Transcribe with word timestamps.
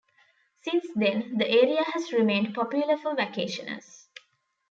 Since 0.63 0.87
then, 0.95 1.37
the 1.37 1.47
area 1.47 1.83
has 1.93 2.11
remained 2.11 2.55
popular 2.55 2.97
for 2.97 3.15
vacationers. 3.15 4.07